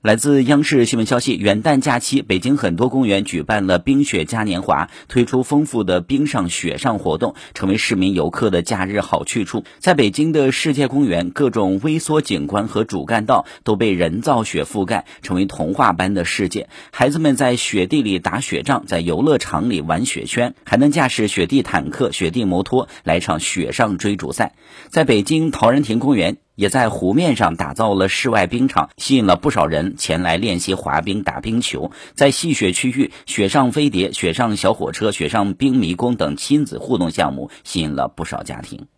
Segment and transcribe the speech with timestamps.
[0.00, 9.64] 来自央视新闻消息，元旦假期，北京很多公园举办了冰雪嘉年华，推出丰富的冰上雪上活动，成为市民游客的假日好去处。
[9.80, 16.68] 在北京的世界公园，各种微缩景观和主干道都被人造雪覆盖，成为童话般的世界。
[16.92, 24.54] 孩子们在雪地里打雪仗，在游乐场里玩雪圈，还能驾驶雪地坦克、雪地摩托来场雪上追逐赛。
[24.90, 26.36] 在北京陶然亭公园。
[26.58, 31.92] 也在湖面上打造了室外冰场，吸引了不少人前来练习滑冰、打冰球。
[32.14, 38.88] 在戏雪区域，雪上飞碟、雪上小火车、雪上冰迷宫等亲子互动项目吸引了不少家庭。